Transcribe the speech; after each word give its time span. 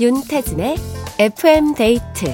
윤태진의 0.00 0.76
FM 1.18 1.74
데이트 1.74 2.32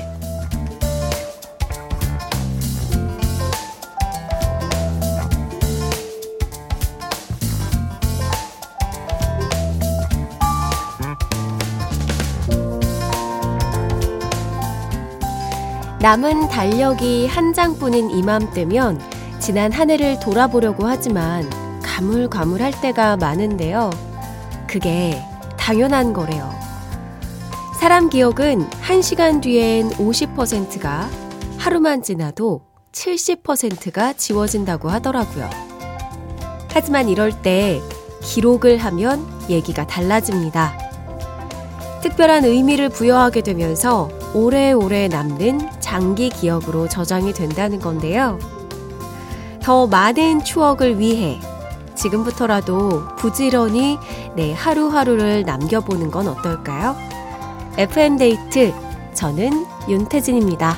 남은 16.01 16.49
달력이 16.49 17.27
한 17.29 17.55
장뿐인 17.55 18.11
이맘때면 18.11 19.01
지난 19.39 19.73
한 19.73 19.89
해를 19.89 20.21
돌아보려고 20.21 20.87
하지만 20.87 21.49
가물가물할 21.83 22.79
때가 22.83 23.17
많은데요. 23.17 23.89
그게 24.67 25.19
당연한 25.57 26.13
거래요. 26.13 26.64
사람 27.85 28.09
기억은 28.09 28.71
1시간 28.71 29.43
뒤엔 29.43 29.91
50%가 29.91 31.07
하루만 31.59 32.03
지나도 32.03 32.63
70%가 32.93 34.15
지워진다고 34.15 34.89
하더라고요. 34.89 35.51
하지만 36.71 37.11
이럴 37.11 37.43
때 37.43 37.83
기록을 38.23 38.79
하면 38.79 39.29
얘기가 39.51 39.87
달라집니다. 39.87 40.79
특별한 42.01 42.47
의미를 42.47 42.89
부여하게 42.89 43.43
되면서 43.43 44.09
오래오래 44.33 45.09
남는 45.09 45.69
장기 45.81 46.31
기억으로 46.31 46.89
저장이 46.89 47.35
된다는 47.35 47.81
건데요. 47.81 48.39
더 49.61 49.87
많은 49.87 50.43
추억을 50.43 50.99
위해 50.99 51.39
지금부터라도 51.95 53.15
부지런히 53.17 53.99
내 54.37 54.55
하루하루를 54.55 55.43
남겨보는 55.43 56.11
건 56.11 56.29
어떨까요? 56.29 57.13
FM데이트, 57.77 58.73
저는 59.15 59.51
윤태진입니다. 59.89 60.77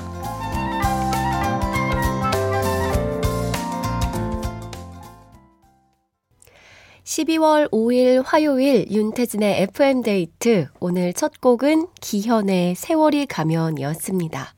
12월 7.04 7.70
5일 7.70 8.22
화요일 8.24 8.90
윤태진의 8.90 9.64
FM데이트. 9.64 10.68
오늘 10.80 11.12
첫 11.12 11.38
곡은 11.42 11.88
기현의 12.00 12.76
세월이 12.76 13.26
가면이었습니다. 13.26 14.54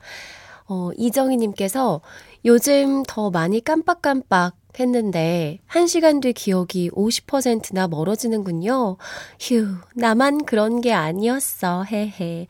어, 0.68 0.90
이정희님께서 0.96 2.00
요즘 2.44 3.02
더 3.02 3.30
많이 3.30 3.60
깜빡깜빡 3.60 4.57
했는데 4.78 5.58
1시간 5.68 6.20
뒤 6.20 6.32
기억이 6.32 6.90
50%나 6.90 7.88
멀어지는군요. 7.88 8.96
휴, 9.40 9.66
나만 9.94 10.44
그런 10.44 10.80
게 10.80 10.92
아니었어. 10.92 11.84
헤헤. 11.84 12.46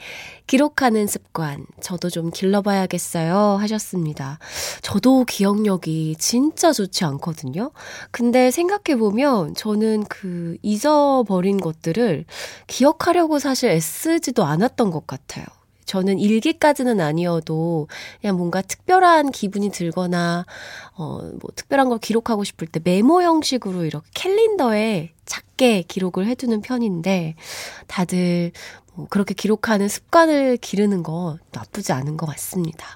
기록하는 0.46 1.06
습관, 1.06 1.66
저도 1.80 2.10
좀 2.10 2.30
길러봐야겠어요. 2.30 3.58
하셨습니다. 3.60 4.38
저도 4.82 5.24
기억력이 5.24 6.16
진짜 6.18 6.72
좋지 6.72 7.04
않거든요. 7.04 7.70
근데 8.10 8.50
생각해 8.50 8.98
보면 8.98 9.54
저는 9.54 10.04
그 10.08 10.56
잊어버린 10.62 11.60
것들을 11.60 12.24
기억하려고 12.66 13.38
사실 13.38 13.70
애쓰지도 13.70 14.44
않았던 14.44 14.90
것 14.90 15.06
같아요. 15.06 15.44
저는 15.88 16.18
일기까지는 16.18 17.00
아니어도 17.00 17.88
그냥 18.20 18.36
뭔가 18.36 18.62
특별한 18.62 19.32
기분이 19.32 19.70
들거나 19.70 20.46
어 20.94 21.18
뭐 21.40 21.50
특별한 21.54 21.88
걸 21.88 21.98
기록하고 21.98 22.44
싶을 22.44 22.66
때 22.68 22.80
메모 22.82 23.22
형식으로 23.22 23.84
이렇게 23.84 24.06
캘린더에 24.14 25.12
작게 25.24 25.82
기록을 25.82 26.26
해두는 26.26 26.62
편인데 26.62 27.34
다들 27.86 28.52
뭐 28.94 29.06
그렇게 29.08 29.34
기록하는 29.34 29.88
습관을 29.88 30.56
기르는 30.56 31.02
거 31.02 31.38
나쁘지 31.52 31.92
않은 31.92 32.16
것 32.16 32.26
같습니다. 32.26 32.86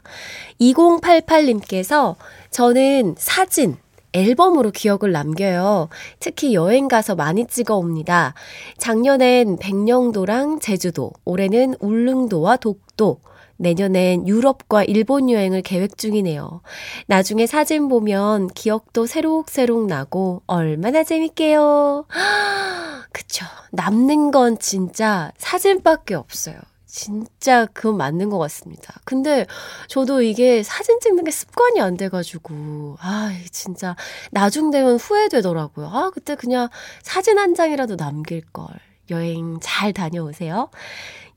2088님께서 0.60 2.16
저는 2.50 3.14
사진 3.18 3.76
앨범으로 4.12 4.70
기억을 4.70 5.12
남겨요. 5.12 5.88
특히 6.20 6.54
여행 6.54 6.88
가서 6.88 7.14
많이 7.14 7.46
찍어 7.46 7.76
옵니다. 7.76 8.34
작년엔 8.78 9.58
백령도랑 9.58 10.60
제주도, 10.60 11.12
올해는 11.24 11.74
울릉도와 11.80 12.56
독도, 12.56 13.20
내년엔 13.56 14.26
유럽과 14.26 14.84
일본 14.84 15.30
여행을 15.30 15.62
계획 15.62 15.96
중이네요. 15.96 16.62
나중에 17.06 17.46
사진 17.46 17.88
보면 17.88 18.48
기억도 18.48 19.06
새록새록 19.06 19.86
나고 19.86 20.42
얼마나 20.46 21.04
재밌게요. 21.04 22.06
그쵸. 23.12 23.46
남는 23.70 24.30
건 24.32 24.58
진짜 24.58 25.32
사진밖에 25.38 26.14
없어요. 26.14 26.56
진짜 26.92 27.64
그건 27.72 27.96
맞는 27.96 28.28
것 28.28 28.36
같습니다. 28.36 28.92
근데 29.04 29.46
저도 29.88 30.20
이게 30.20 30.62
사진 30.62 31.00
찍는 31.00 31.24
게 31.24 31.30
습관이 31.30 31.80
안 31.80 31.96
돼가지고, 31.96 32.98
아, 33.00 33.34
진짜 33.50 33.96
나중 34.30 34.70
되면 34.70 34.96
후회되더라고요. 34.96 35.86
아, 35.86 36.10
그때 36.10 36.34
그냥 36.34 36.68
사진 37.02 37.38
한 37.38 37.54
장이라도 37.54 37.96
남길걸. 37.96 38.66
여행 39.10 39.58
잘 39.62 39.94
다녀오세요. 39.94 40.68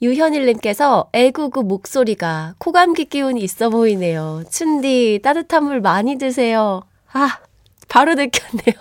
유현일님께서 0.02 1.10
애구구 1.14 1.64
목소리가 1.64 2.56
코감기 2.58 3.06
기운이 3.06 3.40
있어 3.42 3.70
보이네요. 3.70 4.44
춘디 4.52 5.22
따뜻한 5.24 5.64
물 5.64 5.80
많이 5.80 6.18
드세요. 6.18 6.82
아, 7.14 7.40
바로 7.88 8.14
느꼈네요. 8.14 8.76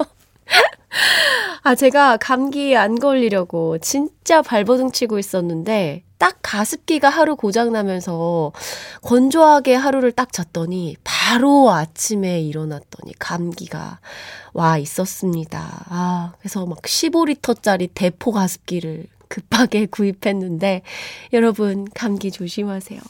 아, 1.62 1.74
제가 1.74 2.16
감기 2.18 2.76
안 2.76 2.98
걸리려고 2.98 3.78
진짜 3.78 4.42
발버둥 4.42 4.92
치고 4.92 5.18
있었는데, 5.18 6.02
딱 6.18 6.38
가습기가 6.42 7.10
하루 7.10 7.36
고장나면서 7.36 8.52
건조하게 9.02 9.74
하루를 9.74 10.12
딱 10.12 10.32
잤더니 10.32 10.96
바로 11.04 11.70
아침에 11.70 12.40
일어났더니 12.40 13.12
감기가 13.18 13.98
와 14.54 14.78
있었습니다. 14.78 15.84
아, 15.88 16.32
그래서 16.38 16.64
막 16.64 16.80
15리터짜리 16.80 17.90
대포 17.92 18.32
가습기를 18.32 19.06
급하게 19.28 19.84
구입했는데 19.90 20.82
여러분 21.32 21.86
감기 21.92 22.30
조심하세요. 22.30 23.00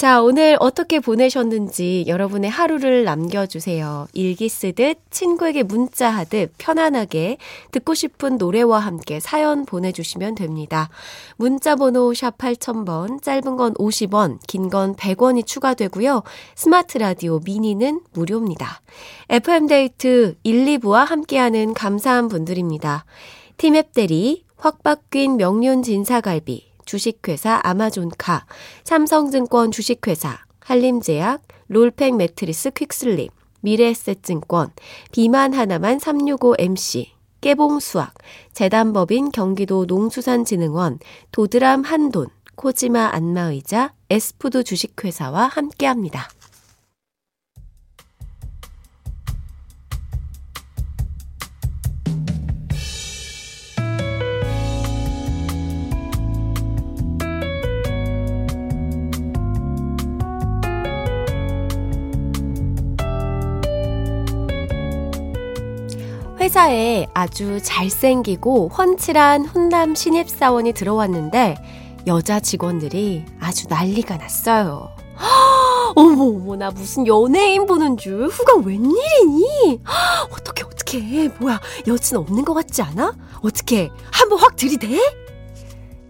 자, 0.00 0.22
오늘 0.22 0.56
어떻게 0.60 0.98
보내셨는지 0.98 2.04
여러분의 2.06 2.48
하루를 2.48 3.04
남겨주세요. 3.04 4.06
일기 4.14 4.48
쓰듯 4.48 4.96
친구에게 5.10 5.62
문자하듯 5.62 6.54
편안하게 6.56 7.36
듣고 7.70 7.92
싶은 7.92 8.38
노래와 8.38 8.78
함께 8.78 9.20
사연 9.20 9.66
보내주시면 9.66 10.36
됩니다. 10.36 10.88
문자번호 11.36 12.14
샵 12.14 12.38
8000번, 12.38 13.22
짧은 13.22 13.58
건 13.58 13.74
50원, 13.74 14.38
긴 14.46 14.70
건 14.70 14.96
100원이 14.96 15.44
추가되고요. 15.44 16.22
스마트 16.54 16.96
라디오 16.96 17.40
미니는 17.44 18.00
무료입니다. 18.14 18.80
FM데이트 19.28 20.38
1, 20.42 20.64
2부와 20.78 21.04
함께하는 21.04 21.74
감사한 21.74 22.28
분들입니다. 22.28 23.04
티맵 23.58 23.92
대리, 23.92 24.46
확 24.56 24.82
바뀐 24.82 25.36
명륜 25.36 25.82
진사갈비, 25.82 26.69
주식회사 26.90 27.60
아마존카, 27.62 28.46
삼성증권 28.82 29.70
주식회사, 29.70 30.38
한림제약, 30.58 31.40
롤팩 31.68 32.16
매트리스 32.16 32.72
퀵슬립, 32.72 33.30
미래에셋증권, 33.60 34.72
비만 35.12 35.54
하나만 35.54 35.98
365MC, 35.98 37.06
깨봉수학, 37.42 38.14
재단법인 38.52 39.30
경기도 39.30 39.84
농수산진흥원, 39.84 40.98
도드람 41.30 41.82
한돈, 41.84 42.26
코지마 42.56 43.10
안마의자, 43.12 43.92
에스푸드 44.10 44.64
주식회사와 44.64 45.46
함께합니다. 45.46 46.28
회사에 66.60 67.06
아주 67.14 67.58
잘생기고 67.62 68.68
훤칠한 68.68 69.46
훈남 69.46 69.94
신입사원이 69.94 70.74
들어왔는데 70.74 71.56
여자 72.06 72.38
직원들이 72.38 73.24
아주 73.40 73.66
난리가 73.68 74.18
났어요. 74.18 74.90
어머 75.96 76.24
어머 76.24 76.56
나 76.56 76.70
무슨 76.70 77.06
연예인 77.06 77.66
보는 77.66 77.96
줄 77.96 78.26
후가 78.28 78.58
웬일이니? 78.58 79.80
어떻게 80.30 80.64
어떻게 80.64 81.28
뭐야 81.38 81.60
여친 81.86 82.18
없는 82.18 82.44
것 82.44 82.52
같지 82.52 82.82
않아? 82.82 83.14
어떻게 83.40 83.90
한번 84.12 84.38
확 84.40 84.56
들이대? 84.56 84.98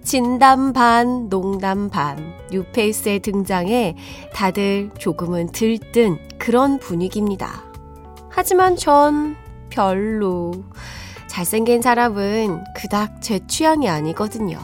진담 0.03 0.73
반 0.73 1.29
농담 1.29 1.91
반 1.91 2.35
뉴페이스의 2.51 3.21
등장에 3.21 3.95
다들 4.35 4.91
조금은 4.99 5.53
들뜬 5.53 6.19
그런 6.39 6.81
분위기입니다. 6.81 7.63
하지만 8.31 8.77
전 8.77 9.37
별로. 9.71 10.53
잘생긴 11.27 11.81
사람은 11.81 12.65
그닥 12.77 13.23
제 13.23 13.41
취향이 13.47 13.89
아니거든요. 13.89 14.59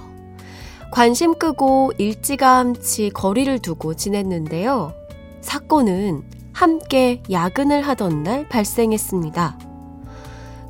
관심 0.91 1.39
끄고 1.39 1.93
일찌감치 1.99 3.11
거리를 3.11 3.59
두고 3.61 3.95
지냈는데요. 3.95 4.93
사건은 5.41 6.25
함께 6.53 7.23
야근을 7.31 7.83
하던 7.83 8.23
날 8.23 8.49
발생했습니다. 8.49 9.59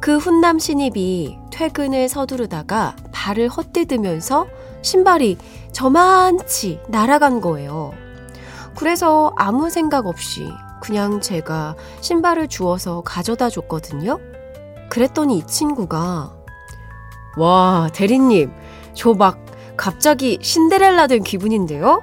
그 0.01 0.19
훈남 0.19 0.59
신입이 0.59 1.39
퇴근을 1.51 2.09
서두르다가 2.09 2.97
발을 3.13 3.49
헛디디면서 3.49 4.47
신발이 4.83 5.39
저만치 5.73 6.81
날아간 6.89 7.41
거예요. 7.41 7.93
그래서 8.77 9.33
아무 9.37 9.71
생각 9.71 10.07
없이 10.07 10.47
그냥 10.87 11.21
제가 11.21 11.75
신발을 12.01 12.47
주워서 12.47 13.01
가져다 13.01 13.51
줬거든요. 13.51 14.21
그랬더니 14.89 15.39
이 15.39 15.47
친구가 15.47 16.33
와, 17.37 17.89
대리님, 17.93 18.53
저 18.95 19.13
막 19.15 19.45
갑자기 19.77 20.39
신데렐라 20.41 21.09
된 21.09 21.25
기분인데요? 21.25 22.03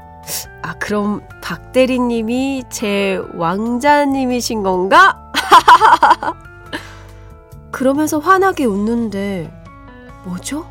아, 0.62 0.74
그럼 0.80 1.22
박 1.42 1.72
대리님이 1.72 2.66
제 2.70 3.22
왕자님이신 3.36 4.64
건가? 4.64 5.32
그러면서 7.72 8.20
환하게 8.20 8.66
웃는데, 8.66 9.50
뭐죠? 10.26 10.66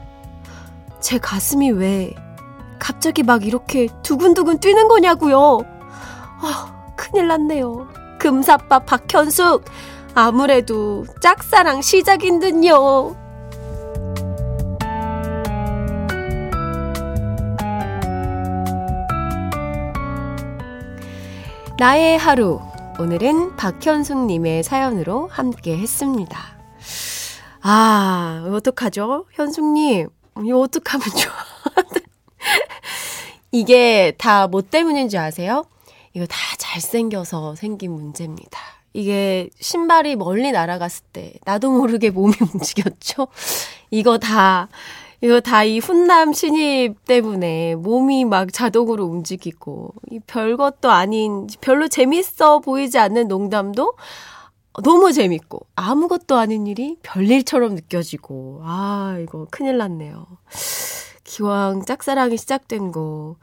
제 1.01 1.17
가슴이 1.19 1.71
왜 1.71 2.15
갑자기 2.79 3.23
막 3.23 3.47
이렇게 3.47 3.89
두근두근 4.03 4.59
뛰는 4.59 4.87
거냐고요? 4.89 5.61
아, 6.43 6.93
큰일 6.95 7.27
났네요. 7.29 7.89
금사빠 8.23 8.79
박현숙! 8.79 9.65
아무래도 10.15 11.05
짝사랑 11.21 11.83
시작인 11.83 12.39
듯요. 12.39 13.17
나의 21.79 22.17
하루. 22.17 22.61
오늘은 23.01 23.57
박현숙님의 23.57 24.63
사연으로 24.63 25.27
함께 25.27 25.77
했습니다. 25.77 26.39
아, 27.63 28.45
어떡하죠? 28.53 29.27
현숙님, 29.33 30.09
이거 30.45 30.61
어떡하면 30.61 31.07
좋아? 31.09 31.33
이게 33.51 34.13
다 34.17 34.47
뭐 34.47 34.63
때문인지 34.63 35.19
아세요? 35.19 35.65
이거 36.15 36.27
다 36.27 36.37
잘생겨서 36.59 37.55
생긴 37.55 37.93
문제입니다. 37.93 38.59
이게 38.93 39.49
신발이 39.59 40.17
멀리 40.17 40.53
날아갔을 40.53 41.05
때 41.13 41.33
나도 41.45 41.71
모르게 41.71 42.11
몸이 42.11 42.35
움직였죠? 42.55 43.29
이거 43.91 44.19
다 44.19 44.69
이거 45.23 45.41
다 45.41 45.65
이 45.65 45.79
훈남 45.79 46.33
신입 46.33 47.05
때문에 47.07 47.77
몸이 47.77 48.25
막 48.25 48.53
자동으로 48.53 49.05
움직이고 49.07 49.95
이 50.11 50.19
별것도 50.27 50.91
아닌 50.91 51.47
별로 51.61 51.89
재밌어 51.89 52.59
보이지 52.59 52.99
않는 52.99 53.29
농담도 53.29 53.95
너무 54.83 55.13
재밌고 55.13 55.67
아무것도 55.77 56.37
아닌 56.37 56.67
일이 56.67 56.97
별일처럼 57.03 57.75
느껴지고 57.77 58.61
아 58.65 59.17
이거 59.23 59.47
큰일 59.51 59.79
났네요. 59.79 60.27
기왕 61.25 61.85
짝사랑이 61.85 62.37
시작된 62.37 62.91
거 62.93 63.37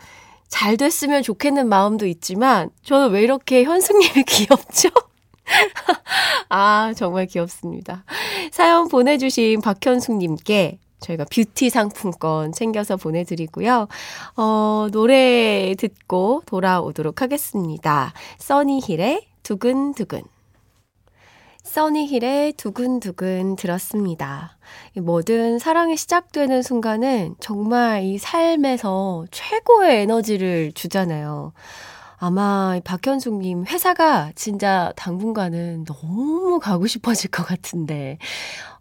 잘 0.50 0.78
됐으면 0.78 1.24
좋겠는 1.24 1.70
마음도 1.70 2.06
있지만 2.06 2.70
저는 2.84 3.12
왜 3.12 3.22
이렇게 3.22 3.64
현숙님이 3.64 4.24
귀엽죠? 4.28 4.90
아 6.50 6.94
정말 6.96 7.26
귀엽습니다. 7.28 8.04
사연 8.52 8.88
보내주신 8.88 9.62
박현숙님께 9.62 10.80
저희가 11.00 11.26
뷰티 11.26 11.70
상품권 11.70 12.52
챙겨서 12.52 12.98
보내드리고요. 12.98 13.88
어, 14.36 14.88
노래 14.92 15.74
듣고 15.78 16.44
돌아오도록 16.46 17.22
하겠습니다. 17.22 18.14
써니힐의 18.38 19.28
두근두근. 19.44 20.24
써니힐의 21.70 22.54
두근두근 22.54 23.56
들었습니다. 23.56 24.58
뭐든 24.98 25.60
사랑이 25.60 25.96
시작되는 25.98 26.64
순간은 26.64 27.36
정말 27.40 28.04
이 28.04 28.18
삶에서 28.18 29.26
최고의 29.30 30.02
에너지를 30.02 30.72
주잖아요. 30.74 31.54
아마 32.18 32.80
박현숙님 32.84 33.66
회사가 33.68 34.32
진짜 34.36 34.92
당분간은 34.96 35.86
너무 35.86 36.60
가고 36.60 36.88
싶어질 36.88 37.30
것 37.30 37.44
같은데, 37.44 38.18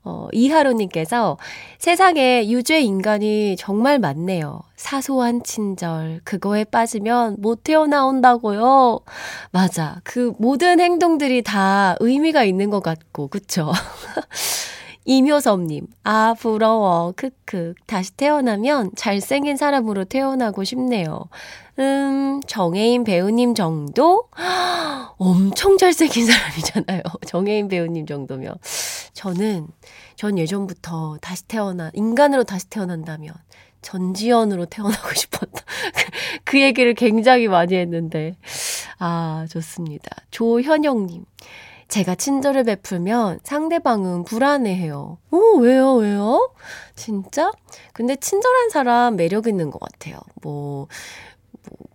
어, 0.09 0.27
이하로님께서 0.33 1.37
세상에 1.79 2.49
유죄 2.49 2.81
인간이 2.81 3.57
정말 3.59 3.99
많네요. 3.99 4.63
사소한 4.75 5.43
친절, 5.43 6.23
그거에 6.25 6.65
빠지면 6.65 7.37
못 7.39 7.63
태어나온다고요. 7.63 9.01
맞아. 9.51 10.01
그 10.05 10.33
모든 10.39 10.81
행동들이 10.81 11.43
다 11.43 11.95
의미가 12.01 12.45
있는 12.45 12.71
것 12.71 12.83
같고, 12.83 13.29
그쵸? 13.29 13.71
이묘섭님, 15.05 15.87
아, 16.05 16.35
부러워. 16.39 17.13
크크. 17.15 17.75
다시 17.87 18.13
태어나면 18.17 18.93
잘생긴 18.97 19.59
사람으로 19.59 20.05
태어나고 20.05 20.65
싶네요. 20.65 21.29
음, 21.79 22.41
정혜인 22.47 23.05
배우님 23.05 23.55
정도? 23.55 24.29
엄청 25.19 25.79
잘생긴 25.79 26.27
사람이잖아요. 26.27 27.03
정혜인 27.27 27.69
배우님 27.69 28.07
정도면. 28.07 28.55
저는, 29.13 29.69
전 30.17 30.39
예전부터 30.39 31.19
다시 31.21 31.45
태어나, 31.45 31.91
인간으로 31.95 32.45
다시 32.45 32.69
태어난다면, 32.69 33.33
전지현으로 33.83 34.67
태어나고 34.67 35.09
싶었다. 35.15 35.63
그 36.45 36.61
얘기를 36.61 36.95
굉장히 36.95 37.47
많이 37.49 37.77
했는데. 37.77 38.37
아, 38.99 39.47
좋습니다. 39.49 40.11
조현영님. 40.31 41.25
제가 41.89 42.17
친절을 42.17 42.65
베풀면 42.65 43.41
상대방은 43.45 44.25
불안해해요. 44.25 45.17
오, 45.31 45.59
왜요, 45.59 45.95
왜요? 45.95 46.53
진짜? 46.97 47.51
근데 47.95 48.15
친절한 48.17 48.69
사람 48.69 49.17
매력 49.17 49.47
있는 49.47 49.71
것 49.71 49.81
같아요. 49.81 50.19
뭐, 50.43 50.87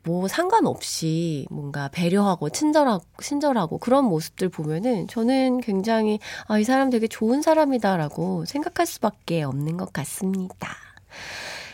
뭐, 0.03 0.19
뭐 0.19 0.27
상관없이 0.27 1.45
뭔가 1.49 1.89
배려하고 1.89 2.49
친절하고, 2.49 3.03
친절하고 3.21 3.77
그런 3.77 4.05
모습들 4.05 4.49
보면은 4.49 5.07
저는 5.07 5.61
굉장히, 5.61 6.19
아, 6.47 6.59
이 6.59 6.63
사람 6.63 6.89
되게 6.89 7.07
좋은 7.07 7.41
사람이다라고 7.41 8.45
생각할 8.45 8.85
수밖에 8.85 9.43
없는 9.43 9.77
것 9.77 9.91
같습니다. 9.93 10.75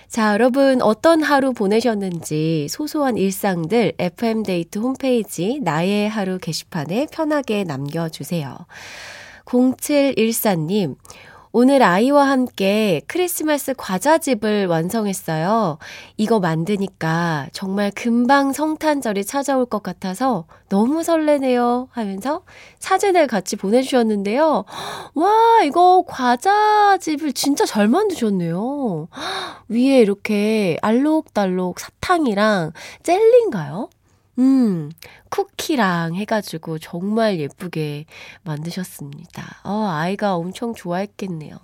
자, 0.07 0.33
여러분 0.33 0.81
어떤 0.81 1.21
하루 1.21 1.53
보내셨는지 1.53 2.67
소소한 2.67 3.15
일상들 3.15 3.93
FM데이트 3.99 4.79
홈페이지 4.79 5.59
나의 5.61 6.09
하루 6.09 6.39
게시판에 6.39 7.07
편하게 7.11 7.63
남겨 7.63 8.09
주세요. 8.09 8.57
0714님, 9.45 10.95
오늘 11.51 11.81
아이와 11.81 12.29
함께 12.29 13.01
크리스마스 13.07 13.73
과자집을 13.75 14.67
완성했어요. 14.67 15.79
이거 16.15 16.39
만드니까 16.39 17.47
정말 17.53 17.91
금방 17.95 18.53
성탄절이 18.53 19.25
찾아올 19.25 19.65
것 19.65 19.81
같아서 19.81 20.45
너무 20.69 21.01
설레네요. 21.01 21.87
하면서 21.91 22.43
사진을 22.77 23.25
같이 23.25 23.55
보내주셨는데요. 23.55 24.65
와, 25.15 25.61
이거 25.65 26.03
과자집을 26.07 27.33
진짜 27.33 27.65
잘 27.65 27.87
만드셨네요. 27.87 29.07
위에 29.69 30.01
이렇게 30.01 30.77
알록달록 30.83 31.79
사탕이랑 31.79 32.73
젤리인가요? 33.01 33.89
음, 34.39 34.89
쿠키랑 35.29 36.15
해가지고 36.15 36.79
정말 36.79 37.39
예쁘게 37.39 38.05
만드셨습니다. 38.43 39.61
어, 39.63 39.87
아이가 39.91 40.35
엄청 40.35 40.73
좋아했겠네요. 40.73 41.57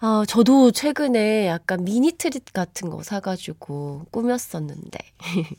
어, 0.00 0.24
저도 0.26 0.72
최근에 0.72 1.46
약간 1.46 1.84
미니 1.84 2.12
트릿 2.12 2.52
같은 2.52 2.90
거 2.90 3.02
사가지고 3.02 4.06
꾸몄었는데. 4.10 4.98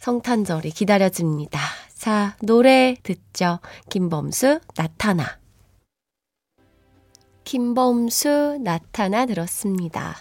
성탄절이 0.00 0.70
기다려집니다. 0.70 1.58
자, 1.94 2.36
노래 2.40 2.96
듣죠. 3.02 3.58
김범수, 3.90 4.60
나타나. 4.74 5.38
김범수, 7.44 8.58
나타나 8.62 9.26
들었습니다. 9.26 10.16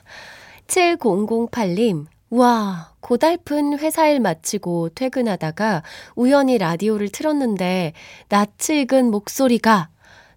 7008님, 0.68 2.08
와, 2.30 2.92
고달픈 3.02 3.78
회사 3.78 4.08
일 4.08 4.20
마치고 4.20 4.90
퇴근하다가 4.90 5.84
우연히 6.16 6.58
라디오를 6.58 7.10
틀었는데 7.10 7.94
낯이 8.30 8.82
익은 8.82 9.12
목소리가 9.12 9.90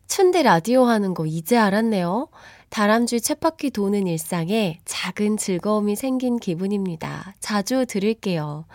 춘대 0.06 0.42
라디오 0.42 0.84
하는 0.84 1.14
거 1.14 1.26
이제 1.26 1.56
알았네요. 1.56 2.28
다람쥐 2.70 3.22
쳇바퀴 3.22 3.70
도는 3.70 4.06
일상에 4.06 4.80
작은 4.84 5.38
즐거움이 5.38 5.96
생긴 5.96 6.38
기분입니다. 6.38 7.34
자주 7.40 7.86
들을게요. 7.86 8.66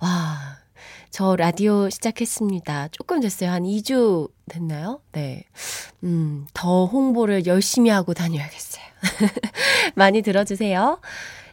와, 0.00 0.58
저 1.10 1.36
라디오 1.36 1.88
시작했습니다. 1.88 2.88
조금 2.92 3.20
됐어요. 3.20 3.50
한 3.50 3.62
2주 3.62 4.30
됐나요? 4.50 5.00
네. 5.12 5.44
음, 6.04 6.46
더 6.52 6.84
홍보를 6.84 7.46
열심히 7.46 7.90
하고 7.90 8.12
다녀야겠어요. 8.12 8.84
많이 9.96 10.20
들어주세요. 10.20 11.00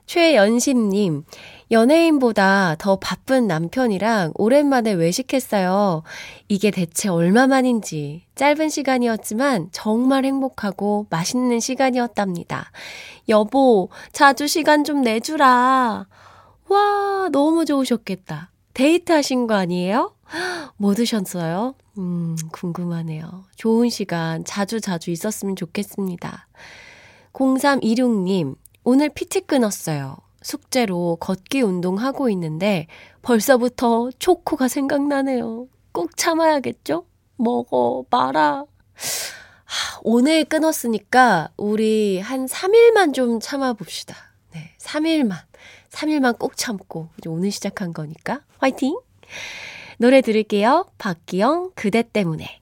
최연심님, 0.06 1.24
연예인보다 1.72 2.76
더 2.78 2.98
바쁜 2.98 3.48
남편이랑 3.48 4.34
오랜만에 4.36 4.92
외식했어요. 4.94 6.04
이게 6.48 6.70
대체 6.72 7.10
얼마만인지 7.10 8.24
짧은 8.36 8.70
시간이었지만 8.70 9.70
정말 9.72 10.26
행복하고 10.26 11.08
맛있는 11.10 11.60
시간이었답니다. 11.60 12.72
여보, 13.30 13.90
자주 14.12 14.48
시간 14.48 14.84
좀 14.84 15.02
내주라. 15.02 16.08
와, 16.68 17.30
너무 17.32 17.66
좋으셨겠다. 17.66 18.52
데이트 18.74 19.12
하신 19.12 19.48
거 19.48 19.56
아니에요? 19.56 20.14
뭐 20.78 20.94
드셨어요? 20.94 21.76
음, 21.98 22.36
궁금하네요. 22.52 23.46
좋은 23.56 23.90
시간 23.90 24.44
자주 24.44 24.82
자주 24.82 25.12
있었으면 25.12 25.56
좋겠습니다. 25.56 26.48
0326님, 27.34 28.56
오늘 28.88 29.10
PT 29.10 29.42
끊었어요. 29.42 30.15
숙제로 30.44 31.18
걷기 31.20 31.63
운동하고 31.63 32.30
있는데 32.30 32.86
벌써부터 33.24 34.12
초코가 34.20 34.68
생각나네요. 34.68 35.68
꼭 35.92 36.15
참아야겠죠? 36.15 37.08
먹어, 37.36 38.06
말아. 38.12 38.65
오늘 40.04 40.46
끊었으니까 40.46 41.50
우리 41.58 42.20
한 42.20 42.46
3일만 42.46 43.15
좀 43.15 43.39
참아봅시다. 43.39 44.15
네, 44.54 44.75
3일만. 44.77 45.34
3일만 45.89 46.38
꼭 46.38 46.56
참고 46.56 47.10
오늘 47.25 47.50
시작한 47.50 47.92
거니까 47.92 48.42
화이팅! 48.60 49.00
노래 49.98 50.22
들을게요. 50.22 50.86
박기영 51.00 51.72
그대 51.74 52.04
때문에. 52.04 52.62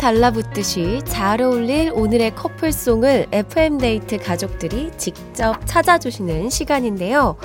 달라붙듯이 0.00 1.02
잘 1.04 1.42
어울릴 1.42 1.92
오늘의 1.94 2.34
커플송을 2.34 3.26
FM데이트 3.32 4.16
가족들이 4.16 4.90
직접 4.96 5.60
찾아주시는 5.66 6.48
시간인데요. 6.48 7.36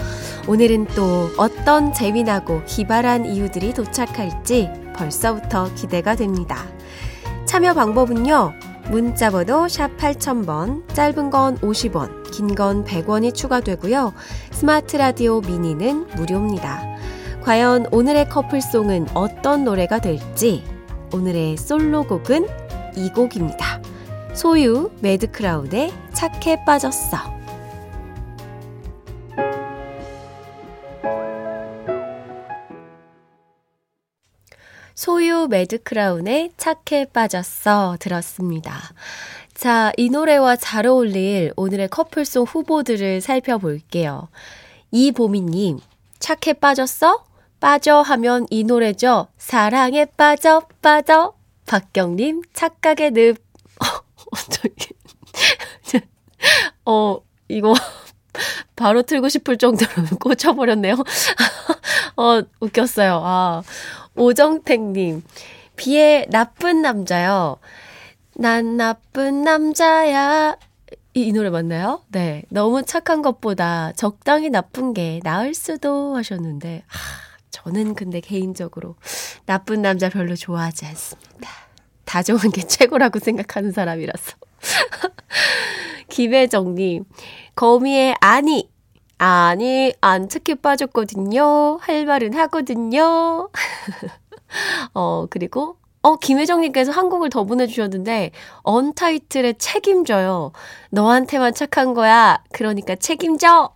오늘은 0.47 0.85
또 0.95 1.29
어떤 1.37 1.91
재미나고 1.91 2.63
기발한 2.65 3.25
이유들이 3.25 3.73
도착할지 3.73 4.69
벌써부터 4.95 5.73
기대가 5.75 6.15
됩니다. 6.15 6.65
참여 7.45 7.73
방법은요. 7.73 8.53
문자번호 8.89 9.67
샵 9.67 9.97
8000번, 9.97 10.87
짧은 10.93 11.31
건 11.31 11.57
50원, 11.57 12.31
긴 12.31 12.55
건 12.55 12.85
100원이 12.85 13.35
추가되고요. 13.35 14.13
스마트 14.51 14.95
라디오 14.95 15.41
미니는 15.41 16.07
무료입니다. 16.15 16.81
과연 17.43 17.87
오늘의 17.91 18.29
커플송은 18.29 19.07
어떤 19.13 19.65
노래가 19.65 19.99
될지 19.99 20.63
오늘의 21.13 21.57
솔로곡은 21.57 22.47
이 22.97 23.09
곡입니다. 23.09 23.81
소유 24.33 24.91
매드크라운의 25.01 25.93
착해 26.13 26.65
빠졌어. 26.65 27.35
소유 34.93 35.47
매드크라운의 35.49 36.51
착해 36.57 37.05
빠졌어 37.13 37.97
들었습니다. 37.99 38.79
자, 39.53 39.91
이 39.97 40.09
노래와 40.09 40.55
잘 40.55 40.87
어울릴 40.87 41.53
오늘의 41.55 41.89
커플송 41.89 42.45
후보들을 42.45 43.21
살펴볼게요. 43.21 44.29
이보미님, 44.91 45.79
착해 46.19 46.53
빠졌어? 46.53 47.23
빠져 47.59 48.01
하면 48.01 48.45
이 48.49 48.63
노래죠. 48.63 49.27
사랑에 49.37 50.05
빠져, 50.05 50.61
빠져. 50.81 51.33
박경님, 51.65 52.41
착각의 52.53 53.11
늪. 53.11 53.37
어. 53.81 54.05
어, 56.85 57.19
이거 57.47 57.73
바로 58.75 59.01
틀고 59.01 59.29
싶을 59.29 59.57
정도로 59.57 60.17
꽂혀버렸네요. 60.19 60.95
어, 62.17 62.41
웃겼어요. 62.59 63.21
아, 63.23 63.63
오정택님, 64.15 65.23
비의 65.75 66.27
나쁜 66.29 66.81
남자요. 66.81 67.57
난 68.35 68.77
나쁜 68.77 69.43
남자야. 69.43 70.57
이, 71.13 71.27
이 71.27 71.31
노래 71.31 71.49
맞나요? 71.49 72.01
네. 72.09 72.43
너무 72.49 72.83
착한 72.83 73.21
것보다 73.21 73.93
적당히 73.95 74.49
나쁜 74.49 74.93
게 74.93 75.21
나을 75.23 75.53
수도 75.53 76.15
하셨는데, 76.15 76.83
하, 76.87 77.24
저는 77.55 77.95
근데 77.95 78.19
개인적으로 78.19 78.95
나쁜 79.45 79.81
남자 79.81 80.09
별로 80.09 80.35
좋아하지 80.35 80.85
않습니다. 80.87 81.49
다 82.03 82.21
좋은 82.21 82.51
게 82.51 82.61
최고라고 82.67 83.19
생각하는 83.19 83.71
사람이라서. 83.71 84.33
김혜정님, 86.09 87.05
거미의 87.55 88.15
아니. 88.19 88.69
아니, 89.17 89.93
안 90.01 90.27
착해 90.27 90.55
빠졌거든요. 90.61 91.77
할 91.79 92.05
말은 92.05 92.33
하거든요. 92.33 93.49
어, 94.93 95.25
그리고, 95.29 95.77
어, 96.01 96.17
김혜정님께서 96.17 96.91
한 96.91 97.07
곡을 97.07 97.29
더 97.29 97.45
보내주셨는데, 97.45 98.31
언타이틀의 98.63 99.55
책임져요. 99.57 100.51
너한테만 100.89 101.53
착한 101.53 101.93
거야. 101.93 102.43
그러니까 102.51 102.95
책임져! 102.95 103.73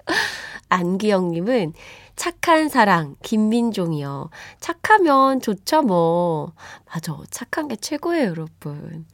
안기영님은, 0.70 1.74
착한 2.16 2.68
사랑, 2.68 3.16
김민종이요. 3.22 4.30
착하면 4.60 5.40
좋죠, 5.40 5.82
뭐. 5.82 6.52
맞아. 6.86 7.16
착한 7.30 7.68
게 7.68 7.76
최고예요, 7.76 8.28
여러분. 8.30 9.06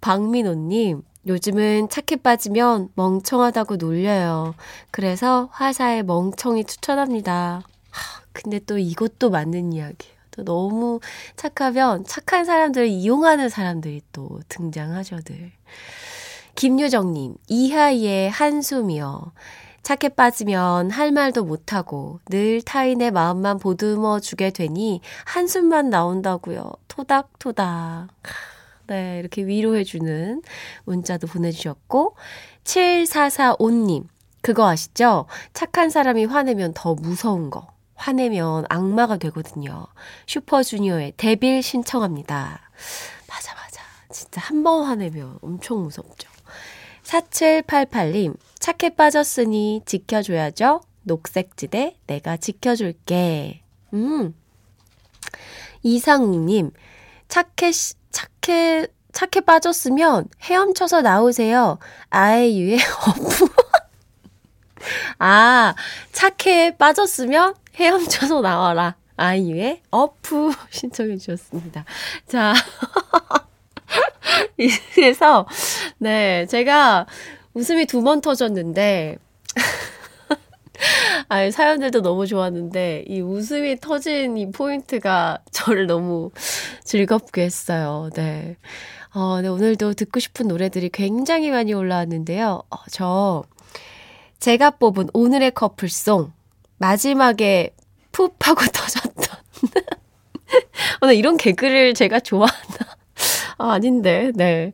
박민호님, 0.00 1.02
요즘은 1.26 1.88
착해 1.88 2.22
빠지면 2.22 2.88
멍청하다고 2.94 3.76
놀려요. 3.76 4.54
그래서 4.90 5.48
화사의 5.52 6.04
멍청이 6.04 6.64
추천합니다. 6.64 7.62
하, 7.90 8.22
근데 8.32 8.58
또 8.60 8.78
이것도 8.78 9.30
맞는 9.30 9.72
이야기예요. 9.72 10.18
또 10.30 10.44
너무 10.44 11.00
착하면 11.36 12.04
착한 12.04 12.44
사람들을 12.44 12.86
이용하는 12.86 13.48
사람들이 13.48 14.02
또 14.12 14.40
등장하셔들. 14.48 15.50
김유정님, 16.54 17.34
이하이의 17.48 18.30
한숨이요. 18.30 19.32
착해 19.88 20.10
빠지면 20.10 20.90
할 20.90 21.12
말도 21.12 21.44
못하고 21.44 22.20
늘 22.26 22.60
타인의 22.60 23.10
마음만 23.10 23.58
보듬어 23.58 24.20
주게 24.20 24.50
되니 24.50 25.00
한숨만 25.24 25.88
나온다고요. 25.88 26.70
토닥토닥. 26.88 28.08
네, 28.88 29.18
이렇게 29.18 29.46
위로해주는 29.46 30.42
문자도 30.84 31.26
보내주셨고, 31.28 32.16
7445님, 32.64 34.08
그거 34.42 34.68
아시죠? 34.68 35.24
착한 35.54 35.88
사람이 35.88 36.26
화내면 36.26 36.74
더 36.74 36.94
무서운 36.94 37.48
거. 37.48 37.68
화내면 37.94 38.66
악마가 38.68 39.16
되거든요. 39.16 39.86
슈퍼주니어의 40.26 41.14
데빌 41.16 41.62
신청합니다. 41.62 42.60
맞아, 43.26 43.54
맞아. 43.54 43.80
진짜 44.10 44.42
한 44.42 44.62
번 44.62 44.84
화내면 44.84 45.38
엄청 45.40 45.82
무섭죠. 45.84 46.28
4788님, 47.04 48.36
착해 48.68 48.96
빠졌으니 48.96 49.80
지켜줘야죠. 49.86 50.82
녹색지대 51.04 51.96
내가 52.06 52.36
지켜줄게. 52.36 53.62
음. 53.94 54.34
이상우님, 55.82 56.72
착해, 57.28 57.72
착해, 58.10 58.86
착해 59.12 59.40
빠졌으면 59.46 60.28
헤엄쳐서 60.42 61.00
나오세요. 61.00 61.78
아이유의 62.10 62.76
어부. 63.08 63.48
아, 65.18 65.74
착해 66.12 66.76
빠졌으면 66.76 67.54
헤엄쳐서 67.74 68.42
나와라. 68.42 68.96
아이유의 69.16 69.80
어프 69.90 70.52
신청해 70.68 71.16
주셨습니다. 71.16 71.86
자. 72.26 72.52
그래서, 74.94 75.46
네, 75.96 76.44
제가 76.46 77.06
웃음이 77.58 77.86
두 77.86 78.02
번 78.02 78.20
터졌는데, 78.20 79.18
아, 81.28 81.50
사연들도 81.50 82.02
너무 82.02 82.26
좋았는데, 82.26 83.04
이 83.08 83.20
웃음이 83.20 83.80
터진 83.80 84.36
이 84.36 84.50
포인트가 84.52 85.38
저를 85.50 85.88
너무 85.88 86.30
즐겁게 86.84 87.42
했어요. 87.42 88.10
네. 88.14 88.56
어, 89.12 89.40
네, 89.42 89.48
오늘도 89.48 89.94
듣고 89.94 90.20
싶은 90.20 90.46
노래들이 90.46 90.90
굉장히 90.90 91.50
많이 91.50 91.72
올라왔는데요. 91.74 92.62
어, 92.70 92.76
저, 92.92 93.42
제가 94.38 94.70
뽑은 94.70 95.08
오늘의 95.12 95.50
커플송, 95.50 96.32
마지막에 96.78 97.74
푹 98.12 98.36
하고 98.46 98.60
터졌던. 98.72 99.38
오늘 101.02 101.14
이런 101.18 101.36
개그를 101.36 101.94
제가 101.94 102.20
좋아하나? 102.20 102.56
아, 103.58 103.72
아닌데, 103.72 104.30
네. 104.36 104.72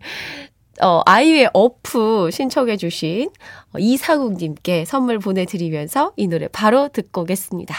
어, 0.82 1.02
아이유의 1.06 1.50
어푸 1.52 2.30
신청해 2.32 2.76
주신 2.76 3.30
어, 3.72 3.78
이사국님께 3.78 4.84
선물 4.84 5.18
보내드리면서 5.18 6.12
이 6.16 6.26
노래 6.26 6.48
바로 6.48 6.88
듣고 6.88 7.22
오겠습니다. 7.22 7.74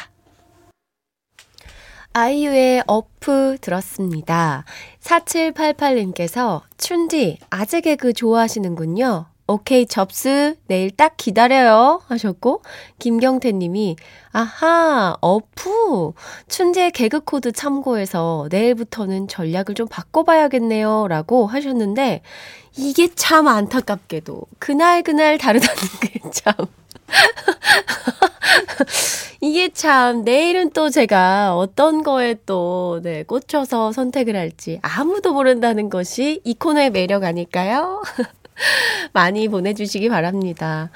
아이유의 2.13 2.83
어푸 2.87 3.57
들었습니다. 3.59 4.63
4788님께서 5.01 6.61
춘디 6.77 7.39
아재 7.49 7.81
개그 7.81 8.13
좋아하시는군요. 8.13 9.25
오케이, 9.47 9.85
접수. 9.85 10.55
내일 10.65 10.89
딱 10.89 11.17
기다려요. 11.17 12.01
하셨고, 12.07 12.63
김경태 12.97 13.51
님이, 13.51 13.95
아하, 14.31 15.15
어푸. 15.21 16.13
춘디의 16.47 16.89
개그 16.91 17.19
코드 17.19 17.51
참고해서 17.51 18.47
내일부터는 18.49 19.27
전략을 19.27 19.75
좀 19.75 19.87
바꿔 19.87 20.23
봐야겠네요. 20.23 21.07
라고 21.09 21.45
하셨는데, 21.45 22.23
이게 22.77 23.07
참 23.13 23.47
안타깝게도, 23.47 24.43
그날 24.59 25.01
그날 25.03 25.37
다르다는 25.37 25.81
게 26.01 26.19
참. 26.31 26.53
이게 29.41 29.69
참, 29.69 30.23
내일은 30.23 30.71
또 30.71 30.89
제가 30.89 31.55
어떤 31.55 32.03
거에 32.03 32.35
또, 32.45 32.99
네, 33.03 33.23
꽂혀서 33.23 33.91
선택을 33.91 34.35
할지 34.35 34.79
아무도 34.81 35.33
모른다는 35.33 35.89
것이 35.89 36.41
이 36.43 36.53
코너의 36.55 36.89
매력 36.89 37.23
아닐까요? 37.23 38.03
많이 39.13 39.47
보내주시기 39.47 40.09
바랍니다. 40.09 40.89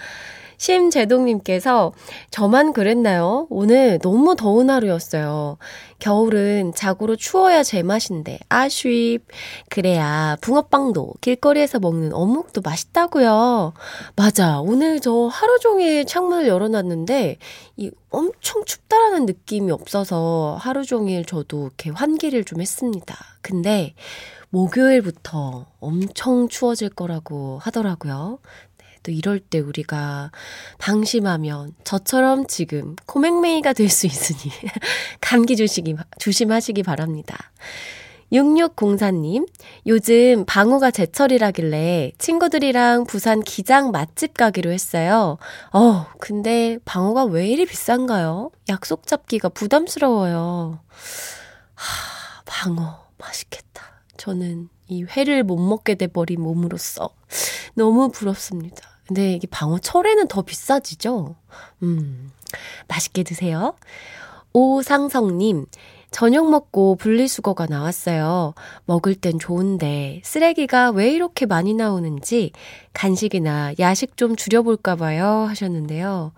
심재동님께서 0.60 1.94
저만 2.30 2.74
그랬나요? 2.74 3.48
오늘 3.50 3.98
너무 4.00 4.36
더운 4.36 4.70
하루였어요. 4.70 5.58
겨울은 5.98 6.74
자고로 6.76 7.16
추워야 7.16 7.64
제맛인데 7.64 8.40
아쉽. 8.50 9.20
그래야 9.70 10.38
붕어빵도 10.42 11.16
길거리에서 11.22 11.80
먹는 11.80 12.14
어묵도 12.14 12.62
맛있다고요. 12.62 13.74
맞아. 14.16 14.60
오늘 14.60 15.00
저 15.00 15.28
하루 15.32 15.58
종일 15.60 16.06
창문을 16.06 16.48
열어놨는데 16.48 17.38
이 17.78 17.92
엄청 18.10 18.66
춥다라는 18.66 19.26
느낌이 19.26 19.72
없어서 19.72 20.58
하루 20.60 20.86
종일 20.86 21.26
저도 21.26 21.68
이렇게 21.68 21.90
환기를 21.90 22.44
좀 22.44 22.62
했습니다. 22.62 23.16
근데 23.42 23.94
목요일부터 24.50 25.68
엄청 25.80 26.48
추워질 26.48 26.90
거라고 26.90 27.60
하더라고요. 27.62 28.40
네, 29.00 29.04
또 29.04 29.12
이럴 29.12 29.40
때 29.40 29.60
우리가 29.60 30.32
방심하면 30.78 31.74
저처럼 31.84 32.48
지금 32.48 32.96
코맹맹이가 33.06 33.74
될 33.74 33.90
수 33.90 34.06
있으니 34.06 34.52
감기 35.22 35.56
조시기, 35.56 35.96
조심하시기 36.20 36.84
바랍니다. 36.84 37.38
6604님, 38.32 39.48
요즘 39.88 40.46
방어가 40.46 40.92
제철이라길래 40.92 42.12
친구들이랑 42.20 43.06
부산 43.06 43.42
기장 43.42 43.90
맛집 43.90 44.36
가기로 44.36 44.72
했어요. 44.72 45.40
어, 45.74 46.06
근데 46.20 46.78
방어가 46.86 47.24
왜 47.24 47.48
이리 47.48 47.66
비싼가요? 47.66 48.52
약속 48.70 49.08
잡기가 49.08 49.50
부담스러워요. 49.50 50.80
하, 51.74 52.42
방어, 52.46 53.08
맛있겠다. 53.18 54.04
저는 54.18 54.70
이 54.88 55.04
회를 55.04 55.44
못 55.44 55.58
먹게 55.58 55.96
돼버린 55.96 56.42
몸으로써 56.42 57.10
너무 57.74 58.10
부럽습니다. 58.12 58.89
근데 59.10 59.34
이게 59.34 59.48
방어 59.50 59.80
철에는 59.80 60.28
더 60.28 60.44
비싸지죠? 60.44 61.36
음, 61.82 62.32
맛있게 62.88 63.24
드세요. 63.24 63.74
오상성님, 64.54 65.66
저녁 66.12 66.52
먹고 66.52 66.96
분리수거가 66.96 67.66
나왔어요. 67.66 68.54
먹을 68.86 69.16
땐 69.16 69.40
좋은데 69.40 70.22
쓰레기가 70.24 70.92
왜 70.92 71.10
이렇게 71.10 71.48
많이 71.48 71.74
나오는지 71.74 72.52
간식이나 72.94 73.74
야식 73.80 74.16
좀 74.16 74.36
줄여볼까봐요 74.36 75.26
하셨는데요. 75.26 76.32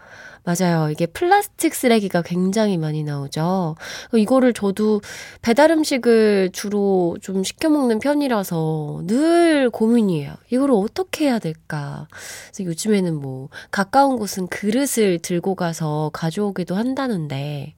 맞아요. 0.43 0.89
이게 0.89 1.05
플라스틱 1.05 1.75
쓰레기가 1.75 2.23
굉장히 2.23 2.77
많이 2.77 3.03
나오죠. 3.03 3.75
이거를 4.13 4.53
저도 4.53 5.01
배달 5.41 5.69
음식을 5.71 6.49
주로 6.51 7.15
좀 7.21 7.43
시켜 7.43 7.69
먹는 7.69 7.99
편이라서 7.99 9.03
늘 9.05 9.69
고민이에요. 9.69 10.33
이거를 10.49 10.73
어떻게 10.75 11.25
해야 11.25 11.37
될까? 11.37 12.07
그래서 12.51 12.63
요즘에는 12.69 13.15
뭐 13.15 13.49
가까운 13.69 14.17
곳은 14.17 14.47
그릇을 14.47 15.19
들고 15.19 15.53
가서 15.55 16.09
가져오기도 16.13 16.75
한다는데 16.75 17.75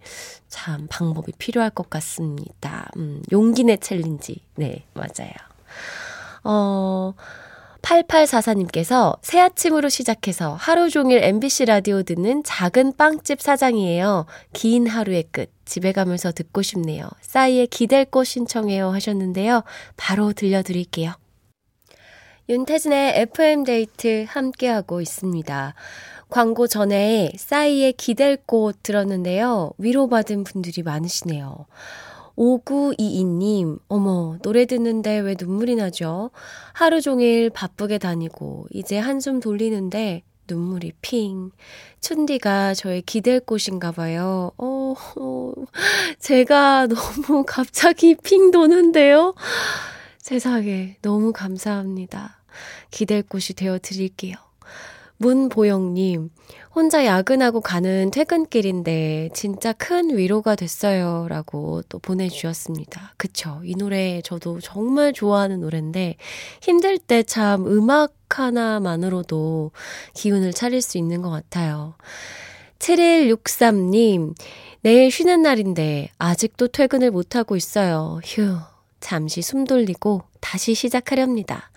참 0.48 0.88
방법이 0.90 1.34
필요할 1.38 1.70
것 1.72 1.90
같습니다. 1.90 2.90
음, 2.96 3.22
용기내 3.32 3.78
challenge. 3.78 4.42
네, 4.56 4.86
맞아요. 4.94 5.34
어, 6.46 7.14
8844님께서 7.84 9.18
새 9.22 9.40
아침으로 9.40 9.90
시작해서 9.90 10.56
하루 10.56 10.90
종일 10.90 11.24
MBC 11.24 11.66
라디오 11.66 12.02
듣는 12.02 12.42
작은 12.44 12.96
빵집 12.98 13.42
사장이에요. 13.42 14.26
긴 14.54 14.88
하루의 14.88 15.26
끝. 15.32 15.52
집에 15.66 15.92
가면서 15.92 16.32
듣고 16.32 16.62
싶네요. 16.62 17.10
싸이의 17.22 17.68
기댈 17.68 18.06
곳 18.06 18.26
신청해요 18.26 18.90
하셨는데요. 18.90 19.64
바로 19.96 20.34
들려드릴게요. 20.34 21.14
윤태진의 22.50 23.22
FM데이트 23.22 24.26
함께하고 24.28 25.00
있습니다. 25.00 25.74
광고 26.30 26.68
전에 26.68 27.32
싸이의 27.38 27.94
기댈 27.94 28.38
곳 28.46 28.78
들었는데요. 28.84 29.72
위로받은 29.78 30.44
분들이 30.44 30.84
많으시네요. 30.84 31.66
5922님, 32.38 33.80
어머, 33.88 34.38
노래 34.42 34.66
듣는데 34.66 35.20
왜 35.20 35.36
눈물이 35.40 35.76
나죠? 35.76 36.32
하루 36.74 37.02
종일 37.02 37.50
바쁘게 37.50 37.98
다니고, 38.00 38.68
이제 38.72 38.98
한숨 38.98 39.40
돌리는데, 39.40 40.24
눈물이 40.48 40.94
핑. 41.02 41.52
춘디가 42.02 42.74
저의 42.74 43.02
기댈 43.04 43.40
곳인가 43.40 43.92
봐요. 43.92 44.52
어, 44.58 44.94
어, 45.18 45.54
제가 46.20 46.88
너무 46.88 47.44
갑자기 47.48 48.16
핑 48.16 48.52
도는데요? 48.52 49.36
세상에, 50.18 50.98
너무 51.02 51.32
감사합니다. 51.34 52.42
기댈 52.92 53.24
곳이 53.24 53.54
되어 53.54 53.80
드릴게요. 53.80 54.36
문보영님, 55.18 56.30
혼자 56.76 57.06
야근하고 57.06 57.62
가는 57.62 58.12
퇴근길인데 58.12 59.30
진짜 59.34 59.72
큰 59.74 60.18
위로가 60.18 60.56
됐어요. 60.56 61.28
라고 61.30 61.82
또 61.88 62.00
보내주셨습니다. 62.00 63.14
그쵸. 63.18 63.62
이 63.64 63.76
노래 63.76 64.22
저도 64.22 64.60
정말 64.60 65.14
좋아하는 65.14 65.62
노래인데 65.62 66.16
힘들 66.62 66.98
때 66.98 67.24
참 67.24 67.66
음악 67.68 68.14
하나만으로도 68.30 69.72
기운을 70.16 70.54
차릴 70.54 70.82
수 70.82 70.98
있는 70.98 71.22
것 71.22 71.30
같아요. 71.30 71.96
7163님, 72.80 74.36
내일 74.82 75.12
쉬는 75.12 75.44
날인데 75.44 76.10
아직도 76.18 76.70
퇴근을 76.70 77.12
못하고 77.12 77.56
있어요. 77.56 78.20
휴, 78.26 78.58
잠시 79.00 79.42
숨 79.42 79.66
돌리고 79.66 80.24
다시 80.42 80.74
시작하렵니다. 80.74 81.72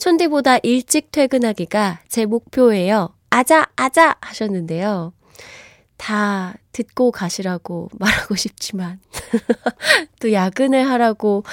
촌디보다 0.00 0.58
일찍 0.62 1.12
퇴근하기가 1.12 2.00
제 2.08 2.24
목표예요. 2.24 3.14
아자, 3.28 3.68
아자! 3.76 4.16
하셨는데요. 4.22 5.12
다 5.98 6.54
듣고 6.72 7.10
가시라고 7.12 7.90
말하고 8.00 8.34
싶지만, 8.34 8.98
또 10.18 10.32
야근을 10.32 10.88
하라고 10.88 11.44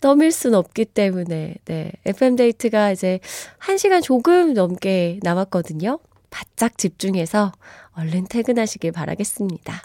넘일 0.00 0.32
순 0.32 0.54
없기 0.54 0.86
때문에, 0.86 1.56
네. 1.66 1.92
FM데이트가 2.06 2.92
이제 2.92 3.20
1시간 3.58 4.02
조금 4.02 4.54
넘게 4.54 5.20
남았거든요. 5.22 5.98
바짝 6.30 6.78
집중해서 6.78 7.52
얼른 7.92 8.28
퇴근하시길 8.30 8.92
바라겠습니다. 8.92 9.82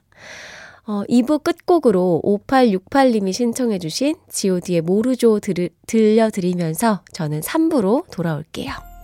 어, 0.88 1.04
2부 1.10 1.44
끝곡으로 1.44 2.22
5868님이 2.24 3.34
신청해주신 3.34 4.16
god의 4.30 4.82
모르죠 4.82 5.40
들, 5.40 5.70
들려드리면서 5.88 7.02
저는 7.12 7.42
3부로 7.42 8.10
돌아올게요. 8.12 8.95